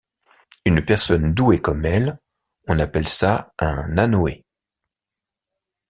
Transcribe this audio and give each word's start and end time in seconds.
Une 0.65 0.83
personne 0.83 1.35
douée 1.35 1.61
comme 1.61 1.85
elle, 1.85 2.17
on 2.67 2.79
appelle 2.79 3.07
ça 3.07 3.53
un 3.59 3.99
Anoé. 3.99 4.43